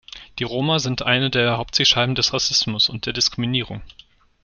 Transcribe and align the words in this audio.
Die 0.39 0.43
Roma 0.45 0.79
sind 0.79 1.03
eine 1.03 1.29
der 1.29 1.59
Hauptzielscheiben 1.59 2.15
des 2.15 2.33
Rassismus 2.33 2.89
und 2.89 3.05
der 3.05 3.13
Diskriminierung. 3.13 3.83